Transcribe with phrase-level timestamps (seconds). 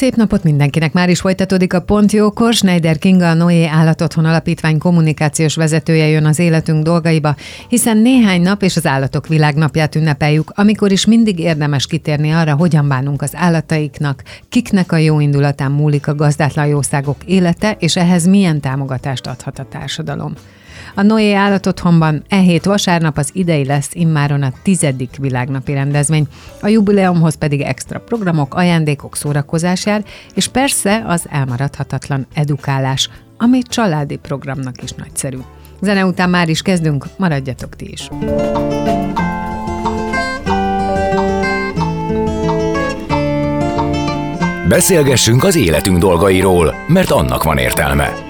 [0.00, 0.92] Szép napot mindenkinek!
[0.92, 2.54] Már is folytatódik a Pont Jókor.
[2.54, 7.36] Schneider Kinga, a Noé Állatotthon Alapítvány kommunikációs vezetője jön az életünk dolgaiba,
[7.68, 12.88] hiszen néhány nap és az Állatok Világnapját ünnepeljük, amikor is mindig érdemes kitérni arra, hogyan
[12.88, 18.60] bánunk az állataiknak, kiknek a jó indulatán múlik a gazdátlan jószágok élete, és ehhez milyen
[18.60, 20.32] támogatást adhat a társadalom.
[21.00, 26.26] A Noé állatotthonban e hét vasárnap az idei lesz immáron a tizedik világnapi rendezvény,
[26.60, 34.16] a jubileumhoz pedig extra programok, ajándékok, szórakozás jár, és persze az elmaradhatatlan edukálás, ami családi
[34.16, 35.38] programnak is nagyszerű.
[35.80, 38.08] Zene után már is kezdünk, maradjatok ti is!
[44.68, 48.29] Beszélgessünk az életünk dolgairól, mert annak van értelme.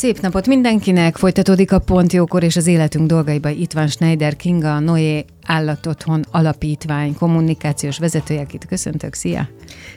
[0.00, 1.16] Szép napot mindenkinek!
[1.16, 3.48] Folytatódik a Pont Jókor és az életünk dolgaiba.
[3.48, 9.14] Itt van Schneider Kinga, a Noé Állatotthon Alapítvány kommunikációs vezetője, akit köszöntök.
[9.14, 9.48] Szia!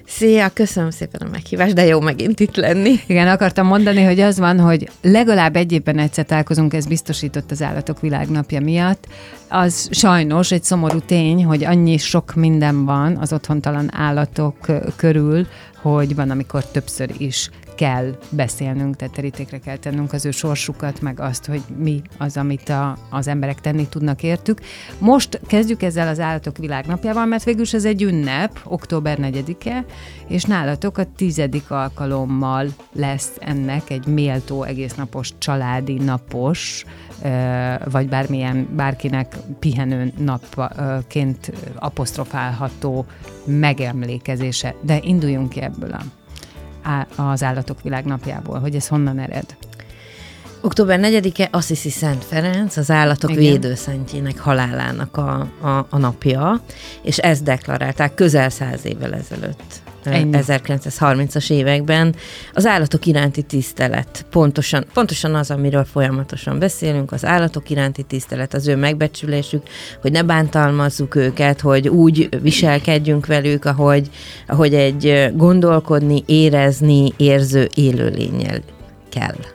[0.05, 2.93] Szia, köszönöm szépen a meghívást, de jó megint itt lenni.
[3.07, 7.61] Igen, akartam mondani, hogy az van, hogy legalább egy évben egyszer találkozunk, ez biztosított az
[7.61, 9.07] Állatok Világnapja miatt.
[9.49, 14.57] Az sajnos egy szomorú tény, hogy annyi sok minden van az otthontalan állatok
[14.95, 15.47] körül,
[15.81, 17.49] hogy van, amikor többször is
[17.83, 22.69] kell beszélnünk, tehát terítékre kell tennünk az ő sorsukat, meg azt, hogy mi az, amit
[22.69, 24.59] a, az emberek tenni tudnak értük.
[24.97, 29.85] Most kezdjük ezzel az Állatok Világnapjával, mert végül ez egy ünnep, október 4-e,
[30.27, 36.85] és nálatok a tizedik alkalommal lesz ennek egy méltó egésznapos családi napos,
[37.91, 43.05] vagy bármilyen, bárkinek pihenő napként apostrofálható
[43.45, 44.75] megemlékezése.
[44.81, 46.22] De induljunk ki ebből a
[47.15, 49.55] az Állatok Világnapjából, hogy ez honnan ered?
[50.61, 53.43] Október 4-e Assisi Szent Ferenc, az állatok Igen.
[53.43, 56.61] védőszentjének halálának a, a, a napja,
[57.01, 59.82] és ezt deklarálták közel száz évvel ezelőtt.
[60.11, 60.37] Ennyi.
[60.41, 62.15] 1930-as években
[62.53, 64.25] az állatok iránti tisztelet.
[64.29, 69.63] Pontosan, pontosan az, amiről folyamatosan beszélünk, az állatok iránti tisztelet, az ő megbecsülésük,
[70.01, 74.09] hogy ne bántalmazzuk őket, hogy úgy viselkedjünk velük, ahogy,
[74.47, 78.61] ahogy egy gondolkodni, érezni, érző élőlényel
[79.09, 79.52] kell.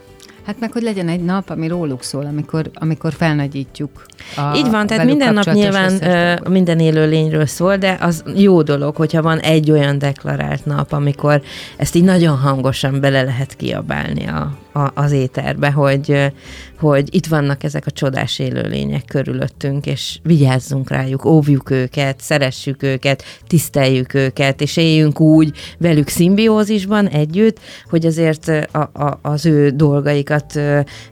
[0.48, 4.06] Hát meg, hogy legyen egy nap, ami róluk szól, amikor, amikor felnagyítjuk.
[4.36, 8.96] A, Így van, tehát minden nap nyilván uh, minden élőlényről szól, de az jó dolog,
[8.96, 11.42] hogyha van egy olyan deklarált nap, amikor
[11.76, 16.32] ezt így nagyon hangosan bele lehet kiabálni a, a, az éterbe, hogy,
[16.78, 23.22] hogy itt vannak ezek a csodás élőlények körülöttünk, és vigyázzunk rájuk, óvjuk őket, szeressük őket,
[23.46, 27.58] tiszteljük őket, és éljünk úgy velük szimbiózisban együtt,
[27.90, 30.60] hogy azért a, a, az ő dolgaikat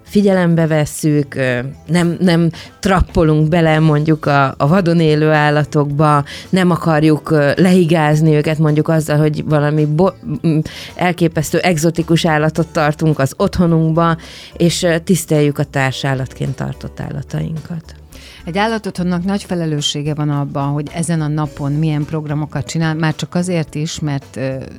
[0.02, 1.34] figyelembe vesszük,
[1.86, 2.50] nem, nem
[2.80, 9.44] trappolunk bele mondjuk a, a vadon élő állatokba, nem akarjuk leigázni őket mondjuk azzal, hogy
[9.44, 10.16] valami bo-
[10.94, 14.16] elképesztő egzotikus állatot tartunk az otthonunkba,
[14.56, 17.94] és tiszteljük a társállatként tartott állatainkat.
[18.44, 23.34] Egy állatotthonnak nagy felelőssége van abban, hogy ezen a napon milyen programokat csinál, már csak
[23.34, 24.30] azért is, mert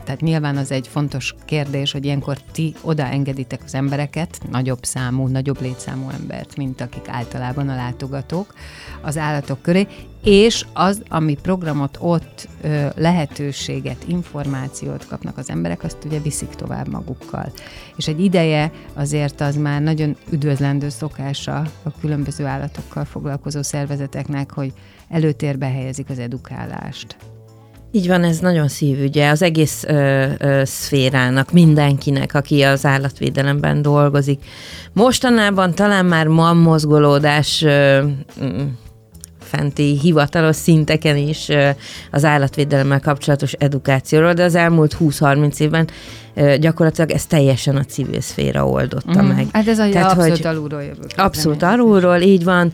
[0.04, 5.62] tehát nyilván az egy fontos kérdés, hogy ilyenkor ti odaengeditek az embereket, nagyobb számú, nagyobb
[5.62, 8.54] létszámú embert, mint akik általában a látogatók
[9.02, 9.88] az állatok köré,
[10.28, 16.88] és az, ami programot ott ö, lehetőséget, információt kapnak az emberek, azt ugye viszik tovább
[16.88, 17.52] magukkal.
[17.96, 24.74] És egy ideje azért az már nagyon üdvözlendő szokása a különböző állatokkal foglalkozó szervezeteknek, hogy
[25.10, 27.16] előtérbe helyezik az edukálást.
[27.92, 34.44] Így van, ez nagyon szívügye az egész ö, ö, szférának, mindenkinek, aki az állatvédelemben dolgozik.
[34.94, 38.04] Mostanában talán már ma mozgolódás ö,
[39.48, 41.48] fenti hivatalos szinteken is
[42.12, 45.88] az állatvédelemmel kapcsolatos edukációról, de az elmúlt 20-30 évben
[46.60, 49.26] gyakorlatilag ez teljesen a civil szféra oldotta mm.
[49.26, 49.48] meg.
[49.52, 51.06] Hát ez a Tehát, abszolút hogy alulról jövök.
[51.16, 52.72] Abszolút alulról, így van.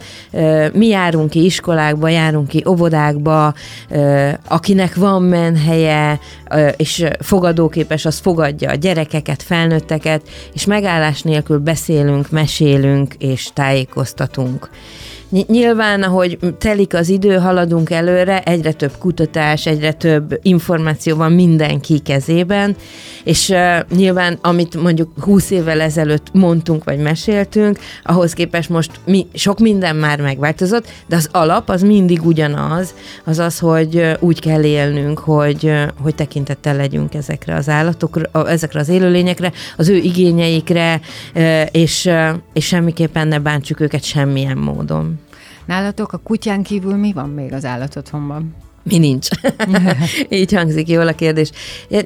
[0.73, 3.53] Mi járunk ki iskolákba, járunk ki óvodákba,
[4.47, 6.19] akinek van menhelye,
[6.77, 10.21] és fogadóképes, az fogadja a gyerekeket, felnőtteket,
[10.53, 14.69] és megállás nélkül beszélünk, mesélünk és tájékoztatunk.
[15.47, 21.99] Nyilván, ahogy telik az idő, haladunk előre, egyre több kutatás, egyre több információ van mindenki
[21.99, 22.75] kezében,
[23.23, 29.27] és uh, nyilván, amit mondjuk 20 évvel ezelőtt mondtunk, vagy meséltünk, ahhoz képest most mi,
[29.33, 32.93] sok minden már megváltozott, de az alap az mindig ugyanaz,
[33.23, 35.71] az az, hogy úgy kell élnünk, hogy,
[36.01, 41.01] hogy tekintettel legyünk ezekre az állatokra, ezekre az élőlényekre, az ő igényeikre,
[41.71, 42.09] és,
[42.53, 45.22] és semmiképpen ne bántsuk őket semmilyen módon.
[45.65, 48.55] Nálatok a kutyán kívül mi van még az állatotthonban?
[48.83, 49.27] Mi nincs.
[50.29, 51.51] Így hangzik jól a kérdés.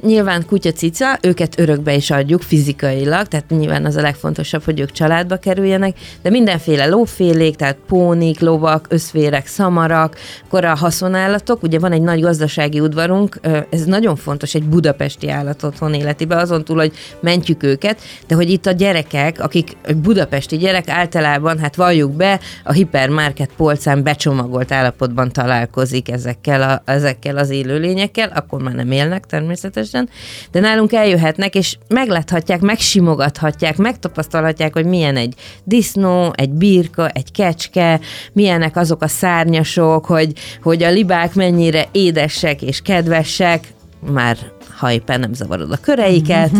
[0.01, 5.35] Nyilván kutya-cica, őket örökbe is adjuk fizikailag, tehát nyilván az a legfontosabb, hogy ők családba
[5.37, 12.01] kerüljenek, de mindenféle lófélék, tehát pónik, lovak, összvérek, szamarak, akkor a haszonállatok, ugye van egy
[12.01, 13.39] nagy gazdasági udvarunk,
[13.69, 18.49] ez nagyon fontos egy budapesti állat otthon életibe, azon túl, hogy mentjük őket, de hogy
[18.49, 25.31] itt a gyerekek, akik budapesti gyerek általában, hát valljuk be, a hipermarket polcán becsomagolt állapotban
[25.31, 30.09] találkozik ezekkel a, ezekkel az élőlényekkel, akkor már nem élnek természetesen,
[30.51, 35.33] de nálunk eljöhetnek, és megláthatják, megsimogathatják, megtapasztalhatják, hogy milyen egy
[35.63, 37.99] disznó, egy birka, egy kecske,
[38.33, 43.67] milyenek azok a szárnyasok, hogy, hogy a libák mennyire édesek és kedvesek,
[43.99, 44.37] már
[44.77, 46.51] ha éppen nem zavarod a köreiket,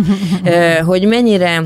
[0.85, 1.63] hogy mennyire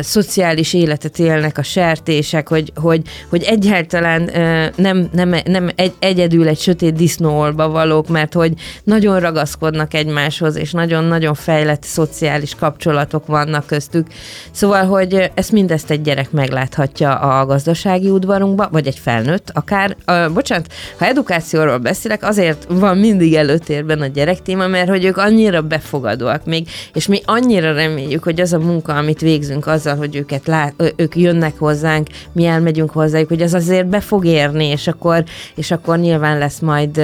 [0.00, 4.30] szociális életet élnek a sertések, hogy, hogy, hogy egyáltalán
[4.76, 8.52] nem, nem, nem egy, egyedül egy sötét disznóolba valók, mert hogy
[8.84, 14.06] nagyon ragaszkodnak egymáshoz, és nagyon-nagyon fejlett szociális kapcsolatok vannak köztük.
[14.50, 19.96] Szóval, hogy ezt mindezt egy gyerek megláthatja a gazdasági udvarunkba, vagy egy felnőtt akár.
[20.32, 25.62] Bocsánat, ha edukációról beszélek, azért van mindig előtérben a gyerek téma, mert hogy ők annyira
[25.62, 30.16] be befogadóak még, és mi annyira reméljük, hogy az a munka, amit végzünk azzal, hogy
[30.16, 34.86] őket lát, ők jönnek hozzánk, mi elmegyünk hozzájuk, hogy az azért be fog érni, és
[34.86, 36.98] akkor, és akkor nyilván lesz majd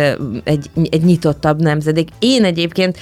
[0.44, 2.08] egy, egy nyitottabb nemzedék.
[2.18, 2.98] Én egyébként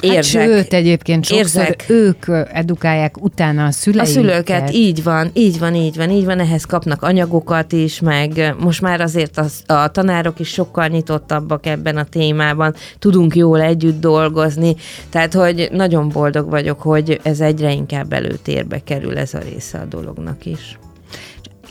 [0.00, 0.40] érzek.
[0.40, 1.84] Hát sőt, egyébként sokszor érzek.
[1.88, 4.08] ők edukálják utána a szüleiket.
[4.08, 8.54] A szülőket, így van, így van, így van, így van, ehhez kapnak anyagokat is, meg
[8.58, 14.00] most már azért a, a tanárok is sokkal nyitottabbak ebben a témában, tudunk jól együtt
[14.00, 14.76] dolgozni,
[15.10, 19.84] tehát hogy nagyon boldog vagyok, hogy ez egyre inkább előtérbe kerül ez a része a
[19.84, 20.78] dolognak is.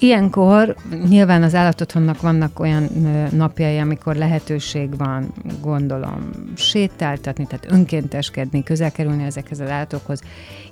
[0.05, 0.75] Ilyenkor
[1.07, 2.89] nyilván az állatotthonnak vannak olyan
[3.31, 10.21] napjai, amikor lehetőség van, gondolom, sétáltatni, tehát önkénteskedni, közel kerülni ezekhez az állatokhoz.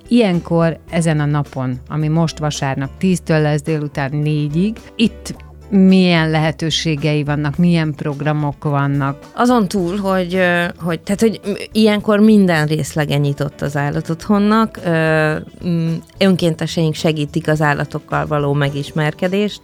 [0.07, 5.35] Ilyenkor ezen a napon, ami most vasárnap 10-től lesz délután 4-ig, itt
[5.73, 9.17] milyen lehetőségei vannak, milyen programok vannak.
[9.35, 10.39] Azon túl, hogy,
[10.77, 11.39] hogy, tehát, hogy
[11.71, 14.79] ilyenkor minden részlege nyitott az állatotthonnak,
[16.17, 19.61] önkénteseink segítik az állatokkal való megismerkedést,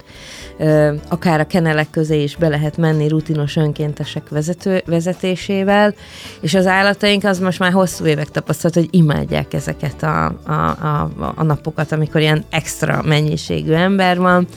[1.08, 5.94] akár a kenelek közé is be lehet menni rutinos önkéntesek vezető, vezetésével,
[6.42, 11.12] és az állataink az most már hosszú évek tapasztalat, hogy imádják ezeket a, a, a,
[11.36, 14.48] a napokat, amikor ilyen extra mennyiségű ember van.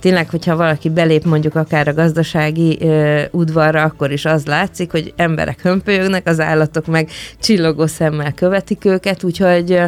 [0.00, 5.12] Tényleg, hogyha valaki belép mondjuk akár a gazdasági ö, udvarra, akkor is az látszik, hogy
[5.16, 7.08] emberek hömpölyögnek, az állatok meg
[7.40, 9.80] csillogó szemmel követik őket, úgyhogy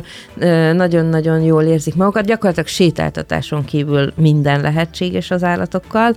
[0.72, 2.24] nagyon-nagyon jól érzik magukat.
[2.24, 6.16] Gyakorlatilag sétáltatáson kívül minden lehetséges az állat vállalatokkal,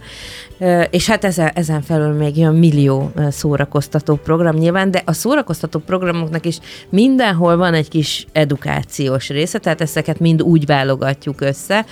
[0.89, 6.45] és hát ezen, ezen felül még jön millió szórakoztató program nyilván, de a szórakoztató programoknak
[6.45, 11.85] is mindenhol van egy kis edukációs része, tehát ezeket mind úgy válogatjuk össze,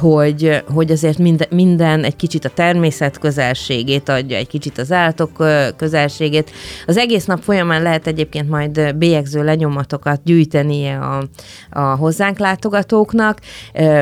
[0.00, 5.44] hogy, hogy azért minden, minden egy kicsit a természet közelségét adja, egy kicsit az állatok
[5.76, 6.50] közelségét.
[6.86, 11.24] Az egész nap folyamán lehet egyébként majd bélyegző lenyomatokat gyűjtenie a,
[11.70, 13.38] a hozzánk látogatóknak,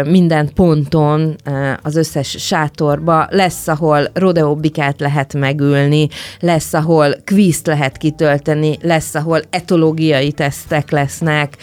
[0.04, 1.36] minden ponton
[1.82, 6.08] az összes sátorba lesz ahol rodeobikát lehet megülni,
[6.40, 11.56] lesz, ahol kvízt lehet kitölteni, lesz, ahol etológiai tesztek lesznek,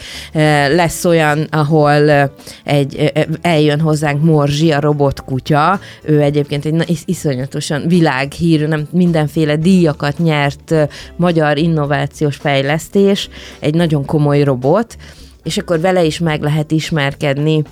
[0.68, 2.30] lesz olyan, ahol
[2.64, 10.74] egy, eljön hozzánk Morzsi, a robotkutya, ő egyébként egy iszonyatosan világhírű, nem mindenféle díjakat nyert
[11.16, 14.96] magyar innovációs fejlesztés, egy nagyon komoly robot,
[15.42, 17.62] és akkor vele is meg lehet ismerkedni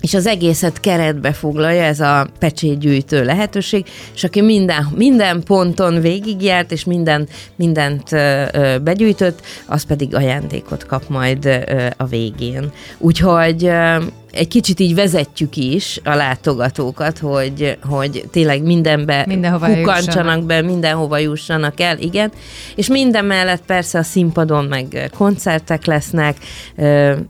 [0.00, 6.72] és az egészet keretbe foglalja ez a pecsétgyűjtő lehetőség, és aki minden, minden ponton végigjárt,
[6.72, 8.44] és minden, mindent ö,
[8.82, 12.72] begyűjtött, az pedig ajándékot kap majd ö, a végén.
[12.98, 13.96] Úgyhogy ö,
[14.32, 21.18] egy kicsit így vezetjük is a látogatókat, hogy, hogy tényleg mindenbe mindenhova kukancsanak be, mindenhova
[21.18, 22.32] jussanak el, igen.
[22.74, 26.36] És minden mellett persze a színpadon meg koncertek lesznek,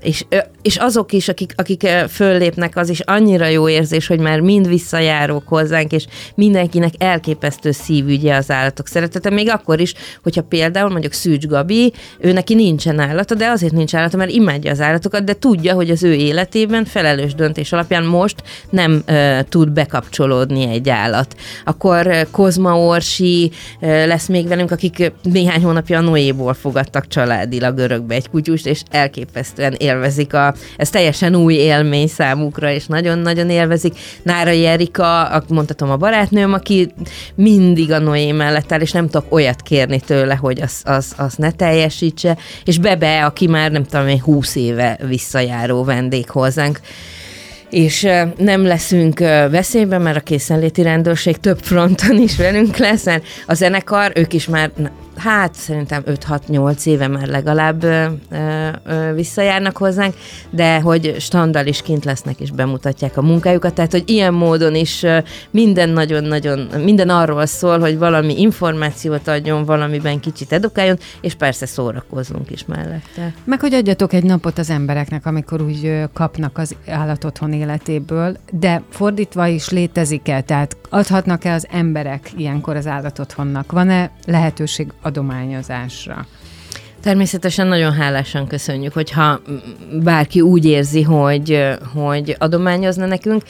[0.01, 0.25] és,
[0.63, 5.49] és azok is, akik, akik föllépnek, az is annyira jó érzés, hogy már mind visszajárók
[5.49, 11.47] hozzánk, és mindenkinek elképesztő szívügye az állatok szeretete, még akkor is, hogyha például mondjuk Szűcs
[11.47, 15.75] Gabi, ő neki nincsen állata, de azért nincs állata, mert imádja az állatokat, de tudja,
[15.75, 21.37] hogy az ő életében felelős döntés alapján most nem uh, tud bekapcsolódni egy állat.
[21.65, 28.15] Akkor Kozma Orsi uh, lesz még velünk, akik néhány hónapja a Noéból fogadtak családilag örökbe
[28.15, 33.99] egy kutyust, és elképesztően élvezik a, ez teljesen új élmény számukra, és nagyon-nagyon élvezik.
[34.23, 36.93] Nára Erika, mondhatom a barátnőm, aki
[37.35, 41.35] mindig a Noé mellett áll, és nem tudok olyat kérni tőle, hogy az, az, az
[41.35, 46.80] ne teljesítse, és Bebe, aki már nem tudom, egy húsz éve visszajáró vendég hozzánk,
[47.71, 49.19] és nem leszünk
[49.51, 54.47] veszélyben, mert a készenléti rendőrség több fronton is velünk lesz, mert a zenekar, ők is
[54.47, 54.71] már
[55.21, 58.07] hát szerintem 5-6-8 éve már legalább ö,
[58.85, 60.15] ö, visszajárnak hozzánk,
[60.51, 65.05] de hogy standal is kint lesznek és bemutatják a munkájukat, tehát hogy ilyen módon is
[65.51, 72.51] minden nagyon-nagyon, minden arról szól, hogy valami információt adjon, valamiben kicsit edukáljon, és persze szórakozzunk
[72.51, 73.35] is mellette.
[73.45, 79.47] Meg hogy adjatok egy napot az embereknek, amikor úgy kapnak az állatotthon életéből, de fordítva
[79.47, 83.73] is létezik-e, tehát adhatnak-e az emberek ilyenkor az állatotthonnak?
[83.73, 86.27] Van-e lehetőség adományozásra.
[87.03, 89.41] Természetesen nagyon hálásan köszönjük, hogyha
[90.03, 93.43] bárki úgy érzi, hogy, hogy adományozna nekünk.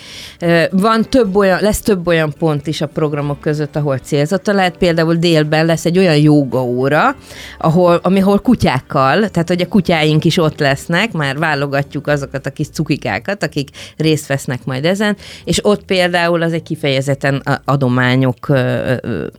[0.70, 4.76] Van több olyan, lesz több olyan pont is a programok között, ahol célzata lehet.
[4.76, 7.16] Például délben lesz egy olyan jóga óra,
[7.58, 12.68] ahol, ahol kutyákkal, tehát hogy a kutyáink is ott lesznek, már válogatjuk azokat a kis
[12.68, 18.52] cukikákat, akik részt vesznek majd ezen, és ott például az egy kifejezetten adományok,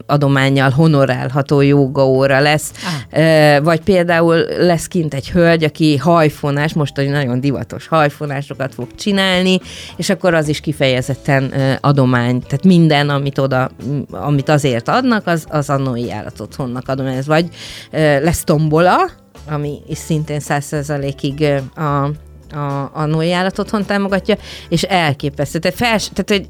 [0.06, 2.72] adományjal honorálható jóga óra lesz,
[3.12, 3.64] ah.
[3.64, 8.88] vagy például például lesz kint egy hölgy, aki hajfonás, most egy nagyon divatos hajfonásokat fog
[8.96, 9.60] csinálni,
[9.96, 13.70] és akkor az is kifejezetten adomány, tehát minden, amit oda,
[14.12, 16.14] amit azért adnak, az, az a Noi
[16.56, 17.22] honnak adomány.
[17.26, 17.50] Vagy
[18.22, 19.10] lesz tombola,
[19.50, 22.10] ami is szintén százszerzalékig a
[22.52, 24.36] a, a Noé állat otthon támogatja,
[24.70, 25.60] és elképesztő.
[25.60, 26.48] Tehát, fel, tehát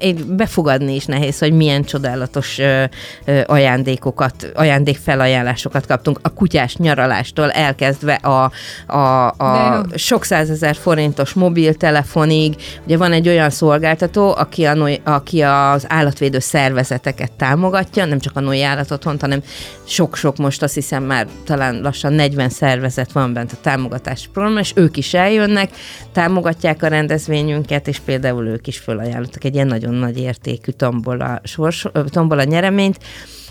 [0.00, 2.84] hogy befogadni is nehéz, hogy milyen csodálatos ö,
[3.24, 8.50] ö, ajándékokat, ajándék felajánlásokat kaptunk a kutyás nyaralástól elkezdve a,
[8.86, 12.54] a, a sok százezer forintos mobiltelefonig.
[12.84, 18.40] Ugye van egy olyan szolgáltató, aki, a, aki az állatvédő szervezeteket támogatja, nem csak a
[18.40, 19.42] Noé állat otthon, hanem
[19.86, 24.72] sok-sok most azt hiszem már talán lassan 40 szervezet van bent a támogatási program, és
[24.74, 25.70] ők is eljön, jönnek,
[26.12, 31.86] támogatják a rendezvényünket, és például ők is fölajánlottak egy ilyen nagyon nagy értékű tombola, sors,
[32.10, 32.98] tombola nyereményt,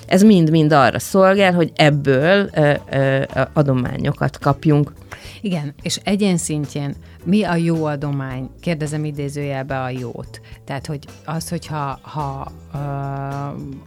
[0.06, 3.24] ez mind-mind arra szolgál, hogy ebből ö, ö,
[3.54, 4.94] adományokat kapjunk.
[5.42, 8.50] Igen, és egyén szintjén mi a jó adomány?
[8.60, 10.42] Kérdezem idézőjelbe a jót.
[10.66, 12.78] Tehát, hogy az, hogyha ha, ö,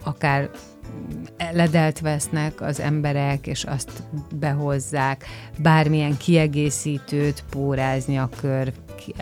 [0.03, 0.49] akár
[1.51, 4.03] ledelt vesznek az emberek, és azt
[4.35, 5.25] behozzák,
[5.57, 7.43] bármilyen kiegészítőt,
[8.41, 8.73] kör,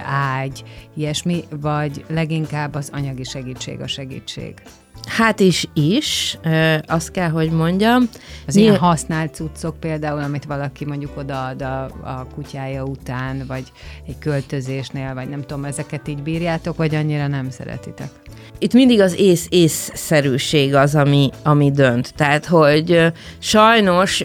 [0.06, 4.62] ágy, ilyesmi, vagy leginkább az anyagi segítség a segítség?
[5.06, 6.38] Hát is is,
[6.86, 8.10] azt kell, hogy mondjam.
[8.48, 13.72] Az ilyen használt cuccok például, amit valaki mondjuk odaad a, a kutyája után, vagy
[14.08, 18.10] egy költözésnél, vagy nem tudom, ezeket így bírjátok, vagy annyira nem szeretitek?
[18.60, 22.14] itt mindig az ész észszerűség az, ami, ami dönt.
[22.16, 24.24] Tehát, hogy sajnos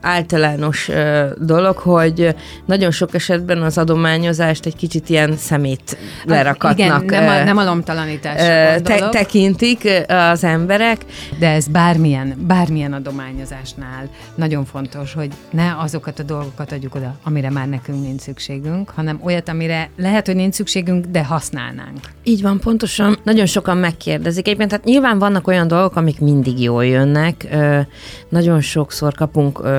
[0.00, 0.90] általános
[1.38, 2.34] dolog, hogy
[2.66, 7.02] nagyon sok esetben az adományozást egy kicsit ilyen szemét lerakatnak.
[7.02, 8.36] Igen, nem a, nem a lomtalanítás
[8.82, 11.04] te, tekintik az emberek.
[11.38, 17.50] De ez bármilyen, bármilyen adományozásnál nagyon fontos, hogy ne azokat a dolgokat adjuk oda, amire
[17.50, 21.98] már nekünk nincs szükségünk, hanem olyat, amire lehet, hogy nincs szükségünk, de használnánk.
[22.22, 23.16] Így van, pontosan.
[23.22, 24.46] Nagyon sokan megkérdezik.
[24.46, 27.46] Egyébként tehát nyilván vannak olyan dolgok, amik mindig jól jönnek.
[27.50, 27.80] Ö,
[28.28, 29.78] nagyon sokszor kapunk ö,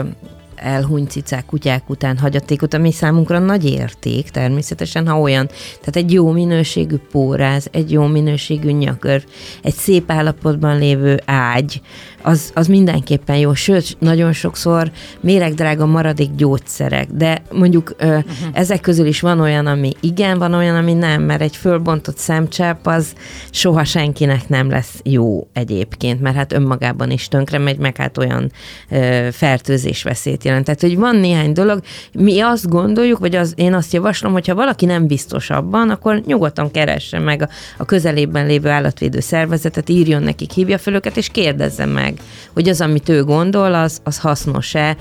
[0.55, 5.47] elhunyt cicák, kutyák után hagyatékot, ami számunkra nagy érték természetesen, ha olyan.
[5.79, 9.23] Tehát egy jó minőségű póráz, egy jó minőségű nyakör,
[9.61, 11.81] egy szép állapotban lévő ágy,
[12.25, 18.25] az, az mindenképpen jó, sőt, nagyon sokszor méregdrága maradék gyógyszerek, de mondjuk ö, uh-huh.
[18.53, 22.85] ezek közül is van olyan, ami igen, van olyan, ami nem, mert egy fölbontott szemcsepp
[22.85, 23.13] az
[23.49, 28.51] soha senkinek nem lesz jó egyébként, mert hát önmagában is tönkre megy, meg hát olyan
[28.89, 30.65] ö, fertőzés veszélyt jelent.
[30.65, 31.79] Tehát, hogy van néhány dolog,
[32.13, 36.71] mi azt gondoljuk, vagy az, én azt javaslom, hogyha valaki nem biztos abban, akkor nyugodtan
[36.71, 41.85] keresse meg a, a közelében lévő állatvédő szervezetet, írjon nekik, hívja fel őket, és kérdezze
[41.85, 42.19] meg,
[42.53, 44.97] hogy az, amit ő gondol, az, az hasznos-e,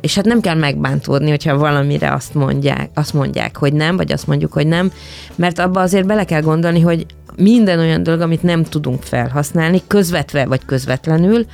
[0.00, 4.26] és hát nem kell megbántódni, hogyha valamire azt mondják, azt mondják, hogy nem, vagy azt
[4.26, 4.92] mondjuk, hogy nem,
[5.34, 7.06] mert abba azért bele kell gondolni, hogy
[7.36, 11.46] minden olyan dolog, amit nem tudunk felhasználni, közvetve vagy közvetlenül,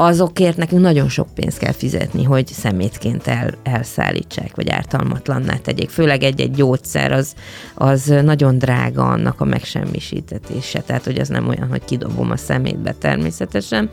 [0.00, 5.90] azokért nekünk nagyon sok pénzt kell fizetni, hogy szemétként el, elszállítsák, vagy ártalmatlanná tegyék.
[5.90, 7.34] Főleg egy-egy gyógyszer az,
[7.74, 12.94] az nagyon drága annak a megsemmisítetése, tehát hogy az nem olyan, hogy kidobom a szemétbe
[12.98, 13.88] természetesen.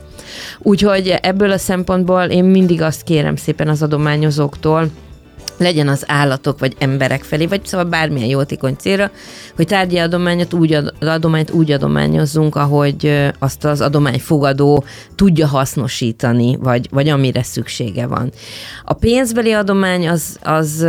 [0.59, 4.89] Úgyhogy ebből a szempontból én mindig azt kérem szépen az adományozóktól,
[5.57, 9.12] legyen az állatok vagy emberek felé, vagy szóval bármilyen jótékony célra,
[9.55, 14.83] hogy tárgyi adományot úgy, ad, adományt úgy adományozzunk, ahogy azt az adományfogadó
[15.15, 18.31] tudja hasznosítani, vagy, vagy amire szüksége van.
[18.83, 20.88] A pénzbeli adomány az, az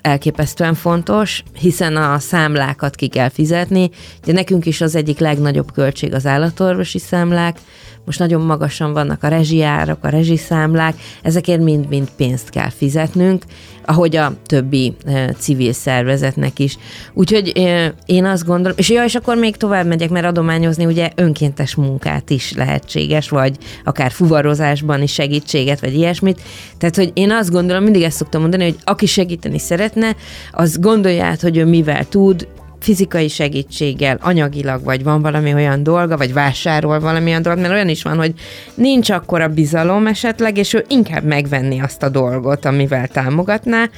[0.00, 3.90] elképesztően fontos, hiszen a számlákat ki kell fizetni.
[4.22, 7.58] Ugye nekünk is az egyik legnagyobb költség az állatorvosi számlák,
[8.06, 13.44] most nagyon magasan vannak a rezsiárak, a rezsiszámlák, ezekért mind-mind pénzt kell fizetnünk,
[13.84, 16.78] ahogy a többi e, civil szervezetnek is.
[17.12, 21.10] Úgyhogy e, én azt gondolom, és ja, és akkor még tovább megyek, mert adományozni ugye
[21.14, 26.40] önkéntes munkát is lehetséges, vagy akár fuvarozásban is segítséget, vagy ilyesmit.
[26.78, 30.16] Tehát, hogy én azt gondolom, mindig ezt szoktam mondani, hogy aki segíteni szeretne,
[30.52, 32.48] az gondolja át, hogy ő mivel tud,
[32.86, 37.88] fizikai segítséggel, anyagilag, vagy van valami olyan dolga, vagy vásárol valami olyan dolgot, mert olyan
[37.88, 38.32] is van, hogy
[38.74, 43.88] nincs akkora bizalom esetleg, és ő inkább megvenni azt a dolgot, amivel támogatná,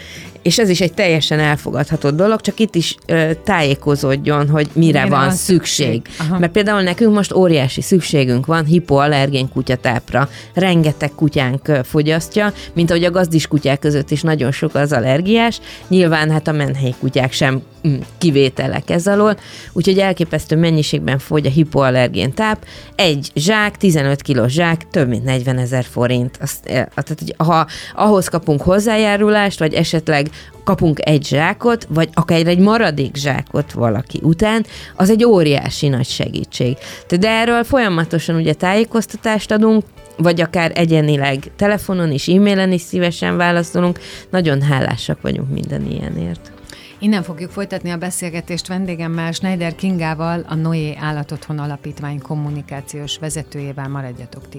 [0.42, 5.16] és ez is egy teljesen elfogadható dolog, csak itt is ö, tájékozódjon, hogy mire, mire
[5.16, 6.02] van, van szükség.
[6.06, 6.38] szükség.
[6.38, 10.28] Mert például nekünk most óriási szükségünk van hipoallergén kutyatápra.
[10.54, 15.60] Rengeteg kutyánk fogyasztja, mint ahogy a gazdis kutyák között is nagyon sok az allergiás.
[15.88, 19.36] Nyilván hát a menhelyi kutyák sem mm, kivételek ez alól,
[19.72, 22.64] úgyhogy elképesztő mennyiségben fogy a hipoallergén táp.
[22.94, 26.38] Egy zsák, 15 kilós zsák, több mint 40 ezer forint.
[26.40, 30.27] Azt, tehát, hogy ha ahhoz kapunk hozzájárulást, vagy esetleg
[30.64, 36.76] kapunk egy zsákot, vagy akár egy maradék zsákot valaki után, az egy óriási nagy segítség.
[37.18, 39.84] De erről folyamatosan ugye tájékoztatást adunk,
[40.16, 43.98] vagy akár egyenileg telefonon is, e-mailen is szívesen válaszolunk.
[44.30, 46.52] Nagyon hálásak vagyunk minden ilyenért.
[47.00, 53.88] Innen fogjuk folytatni a beszélgetést vendégemmel, Schneider Kingával, a Noé Állatotthon Alapítvány kommunikációs vezetőjével.
[53.88, 54.58] Maradjatok ti!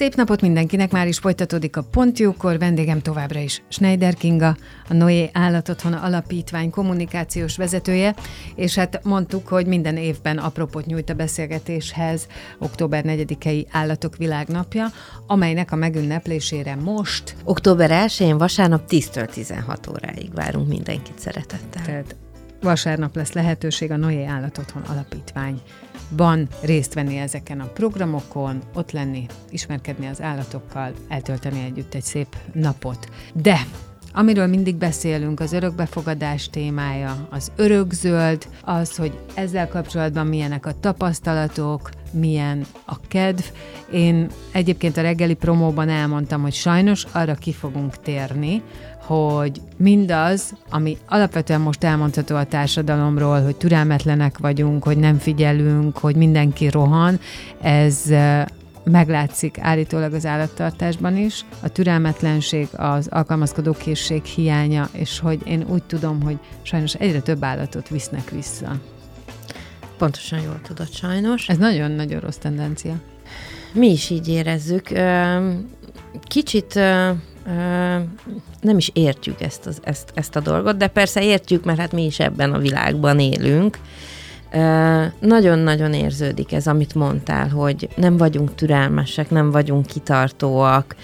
[0.00, 4.56] Szép napot mindenkinek, már is folytatódik a Pontjókor, vendégem továbbra is Schneider Kinga,
[4.88, 8.14] a Noé Állatotthona Alapítvány kommunikációs vezetője,
[8.54, 12.26] és hát mondtuk, hogy minden évben apropót nyújt a beszélgetéshez
[12.58, 14.86] október 4-i Állatok Világnapja,
[15.26, 17.36] amelynek a megünneplésére most...
[17.44, 21.82] Október 1-én vasárnap 10-től 16 óráig várunk mindenkit szeretettel.
[21.84, 22.16] Tehát
[22.60, 25.60] vasárnap lesz lehetőség a Noé Állatotthon Alapítvány
[26.16, 32.36] ban részt venni ezeken a programokon, ott lenni, ismerkedni az állatokkal, eltölteni együtt egy szép
[32.52, 33.08] napot.
[33.34, 33.66] De
[34.12, 41.90] amiről mindig beszélünk, az örökbefogadás témája, az örökzöld, az, hogy ezzel kapcsolatban milyenek a tapasztalatok,
[42.12, 43.44] milyen a kedv.
[43.92, 48.62] Én egyébként a reggeli promóban elmondtam, hogy sajnos arra ki fogunk térni,
[49.10, 56.16] hogy mindaz, ami alapvetően most elmondható a társadalomról, hogy türelmetlenek vagyunk, hogy nem figyelünk, hogy
[56.16, 57.20] mindenki rohan,
[57.60, 58.04] ez
[58.84, 61.44] meglátszik állítólag az állattartásban is.
[61.62, 67.44] A türelmetlenség, az alkalmazkodó készség hiánya, és hogy én úgy tudom, hogy sajnos egyre több
[67.44, 68.76] állatot visznek vissza.
[69.98, 71.48] pontosan jól tudod sajnos.
[71.48, 72.94] Ez nagyon-nagyon rossz tendencia.
[73.72, 74.90] Mi is így érezzük.
[76.22, 76.74] Kicsit
[78.60, 82.04] nem is értjük ezt, az, ezt, ezt a dolgot, de persze értjük, mert hát mi
[82.04, 83.78] is ebben a világban élünk.
[85.20, 90.96] Nagyon-nagyon érződik ez, amit mondtál, hogy nem vagyunk türelmesek, nem vagyunk kitartóak,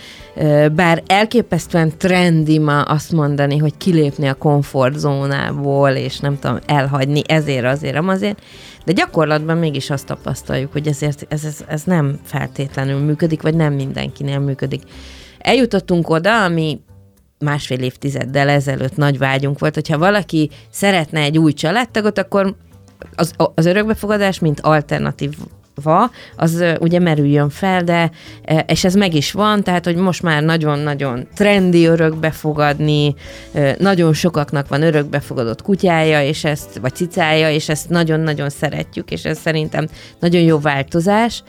[0.72, 7.64] bár elképesztően trendi ma azt mondani, hogy kilépni a komfortzónából, és nem tudom, elhagyni ezért,
[7.64, 8.42] azért, azért,
[8.86, 13.72] de gyakorlatban mégis azt tapasztaljuk, hogy ezért ez, ez, ez nem feltétlenül működik, vagy nem
[13.72, 14.82] mindenkinél működik.
[15.38, 16.80] Eljutottunk oda, ami
[17.38, 22.56] másfél évtizeddel ezelőtt nagy vágyunk volt, hogyha valaki szeretne egy új családtagot, akkor
[23.14, 25.34] az, az örökbefogadás, mint alternatív
[25.82, 28.10] va, az ugye merüljön fel, de
[28.66, 33.14] és ez meg is van, tehát hogy most már nagyon-nagyon trendi örökbefogadni,
[33.78, 39.38] nagyon sokaknak van örökbefogadott kutyája, és ezt, vagy cicája, és ezt nagyon-nagyon szeretjük, és ez
[39.38, 39.88] szerintem
[40.20, 41.42] nagyon jó változás.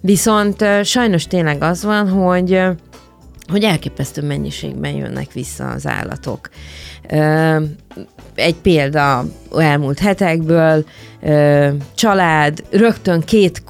[0.00, 2.62] Viszont sajnos tényleg az van, hogy
[3.50, 6.48] hogy elképesztő mennyiségben jönnek vissza az állatok.
[8.34, 9.24] Egy példa
[9.58, 10.84] elmúlt hetekből,
[11.94, 13.62] család rögtön két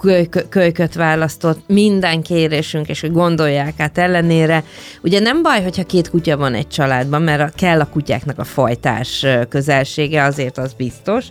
[0.49, 4.64] kölyköt választott, minden kérésünk, és hogy gondolják át ellenére.
[5.03, 9.27] Ugye nem baj, hogyha két kutya van egy családban, mert kell a kutyáknak a fajtás
[9.49, 11.27] közelsége, azért az biztos,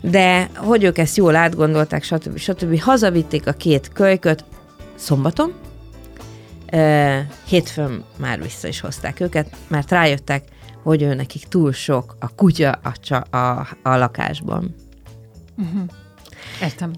[0.00, 2.38] de hogy ők ezt jól átgondolták, stb.
[2.38, 2.80] stb.
[2.80, 4.44] Hazavitték a két kölyköt
[4.94, 5.52] szombaton,
[7.48, 10.42] hétfőn már vissza is hozták őket, mert rájöttek,
[10.84, 14.74] hogy ő nekik túl sok a kutya a, a, a lakásban.
[15.56, 15.82] Uh-huh.
[16.62, 16.92] Értem.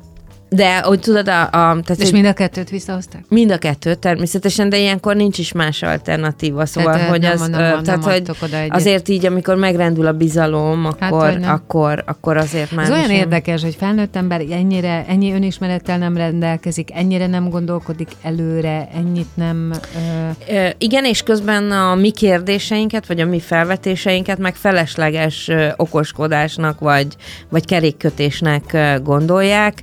[0.48, 1.42] De hogy tudod, a...
[1.42, 3.24] a tehát, és mind a kettőt visszahozták?
[3.28, 7.82] Mind a kettőt természetesen, de ilyenkor nincs is más alternatíva, szóval, tehát, hogy az, mondom,
[7.82, 8.30] tehát, hogy
[8.68, 12.84] azért így, amikor megrendül a bizalom, hát, akkor, hát, akkor, akkor azért már...
[12.84, 13.14] Ez olyan sem...
[13.14, 19.72] érdekes, hogy felnőtt ember ennyire, ennyi önismerettel nem rendelkezik, ennyire nem gondolkodik előre, ennyit nem...
[19.72, 20.54] Ö...
[20.54, 27.06] Ö, igen, és közben a mi kérdéseinket, vagy a mi felvetéseinket meg felesleges okoskodásnak, vagy,
[27.48, 29.82] vagy kerékkötésnek gondolják,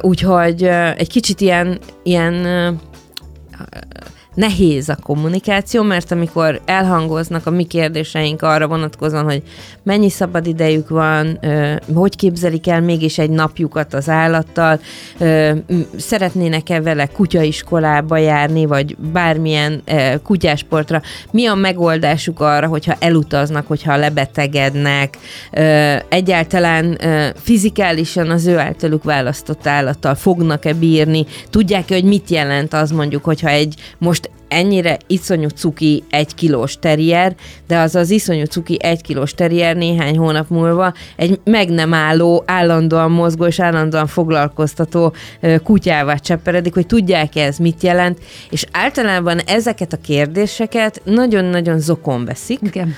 [0.00, 0.62] Úgyhogy
[0.96, 2.34] egy kicsit ilyen, ilyen
[4.36, 9.42] nehéz a kommunikáció, mert amikor elhangoznak a mi kérdéseink arra vonatkozóan, hogy
[9.82, 11.38] mennyi szabad idejük van,
[11.94, 14.80] hogy képzelik el mégis egy napjukat az állattal,
[15.96, 19.82] szeretnének-e vele kutyaiskolába járni, vagy bármilyen
[20.22, 25.18] kutyásportra, mi a megoldásuk arra, hogyha elutaznak, hogyha lebetegednek,
[26.08, 26.98] egyáltalán
[27.36, 33.48] fizikálisan az ő általuk választott állattal fognak-e bírni, tudják-e, hogy mit jelent az mondjuk, hogyha
[33.48, 34.25] egy most
[34.56, 37.34] ennyire iszonyú cuki egy kilós terrier,
[37.66, 42.42] de az az iszonyú cuki egy kilós terrier néhány hónap múlva egy meg nem álló,
[42.46, 45.14] állandóan mozgó és állandóan foglalkoztató
[45.64, 48.18] kutyává csepperedik, hogy tudják ez mit jelent,
[48.50, 52.58] és általában ezeket a kérdéseket nagyon-nagyon zokon veszik.
[52.62, 52.94] Igen.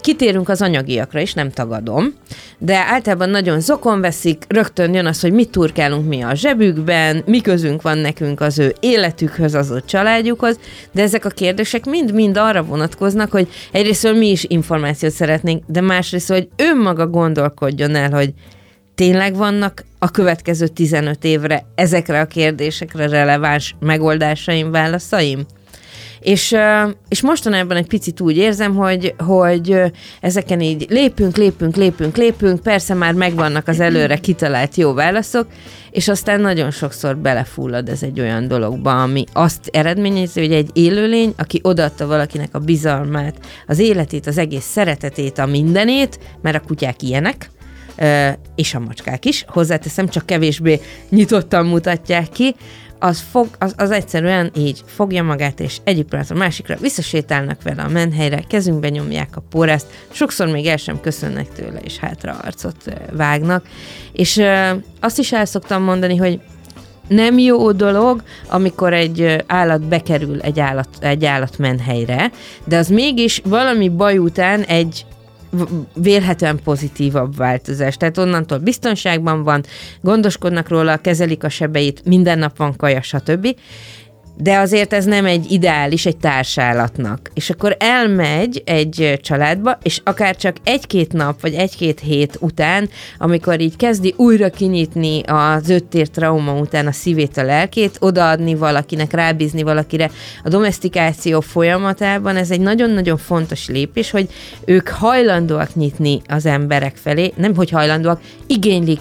[0.00, 2.14] Kitérünk az anyagiakra is, nem tagadom,
[2.58, 7.40] de általában nagyon zokon veszik, rögtön jön az, hogy mit turkálunk mi a zsebükben, mi
[7.40, 10.51] közünk van nekünk az ő életükhöz, az ő családjukhoz,
[10.92, 16.28] de ezek a kérdések mind-mind arra vonatkoznak, hogy egyrészt mi is információt szeretnénk, de másrészt,
[16.28, 18.32] hogy önmaga gondolkodjon el, hogy
[18.94, 25.46] tényleg vannak a következő 15 évre ezekre a kérdésekre releváns megoldásaim, válaszaim?
[26.22, 26.56] És,
[27.08, 29.80] és mostanában egy picit úgy érzem, hogy, hogy
[30.20, 35.46] ezeken így lépünk, lépünk, lépünk, lépünk, persze már megvannak az előre kitalált jó válaszok,
[35.90, 41.34] és aztán nagyon sokszor belefullad ez egy olyan dologba, ami azt eredményezi, hogy egy élőlény,
[41.36, 43.34] aki odaadta valakinek a bizalmát,
[43.66, 47.50] az életét, az egész szeretetét, a mindenét, mert a kutyák ilyenek,
[48.54, 52.54] és a macskák is, hozzáteszem, csak kevésbé nyitottan mutatják ki,
[53.02, 57.88] az, fog, az, az egyszerűen így fogja magát, és egyik pillanatra másikra visszasétálnak vele a
[57.88, 62.76] menhelyre, kezünkbe nyomják a pórázt, sokszor még el sem köszönnek tőle, és hátra arcot
[63.12, 63.66] vágnak.
[64.12, 64.42] És
[65.00, 66.40] azt is el szoktam mondani, hogy
[67.08, 72.30] nem jó dolog, amikor egy állat bekerül egy állat, egy állat menhelyre,
[72.64, 75.06] de az mégis valami baj után egy
[75.94, 77.96] vélhetően pozitívabb változás.
[77.96, 79.64] Tehát onnantól biztonságban van,
[80.00, 83.56] gondoskodnak róla, kezelik a sebeit, minden nap van kaja, stb.
[84.42, 87.30] De azért ez nem egy ideális egy társállatnak.
[87.34, 93.60] És akkor elmegy egy családba, és akár csak egy-két nap, vagy egy-két hét után, amikor
[93.60, 99.62] így kezdi újra kinyitni az öttér trauma után a szívét, a lelkét, odaadni valakinek, rábízni
[99.62, 100.10] valakire
[100.44, 104.28] a domestikáció folyamatában, ez egy nagyon-nagyon fontos lépés, hogy
[104.64, 109.00] ők hajlandóak nyitni az emberek felé, nem hogy hajlandóak, igénylik,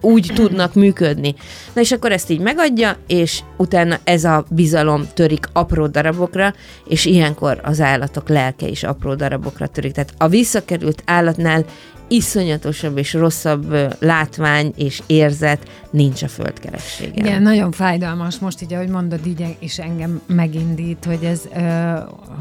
[0.00, 1.34] úgy tudnak működni.
[1.72, 6.54] Na és akkor ezt így megadja, és utána ez a bizalom bizalom törik apró darabokra,
[6.88, 9.92] és ilyenkor az állatok lelke is apró darabokra törik.
[9.92, 11.64] Tehát a visszakerült állatnál
[12.10, 17.26] iszonyatosabb és rosszabb látvány és érzet nincs a földkerességen.
[17.26, 21.40] Igen, nagyon fájdalmas most így, ahogy mondod, így és engem megindít, hogy, ez,